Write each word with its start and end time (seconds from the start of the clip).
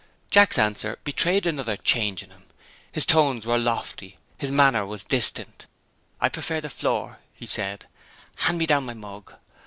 Jack's 0.31 0.57
answer 0.57 0.97
betrayed 1.03 1.45
another 1.45 1.77
change 1.77 2.23
in 2.23 2.31
him. 2.31 2.47
His 2.91 3.05
tones 3.05 3.45
were 3.45 3.59
lofty; 3.59 4.17
his 4.39 4.49
manner 4.49 4.83
was 4.83 5.03
distant. 5.03 5.67
"I 6.19 6.27
prefer 6.27 6.59
the 6.59 6.71
floor," 6.71 7.19
he 7.35 7.45
said; 7.45 7.85
"hand 8.37 8.57
me 8.57 8.65
down 8.65 8.87
my 8.87 8.95
mug." 8.95 9.31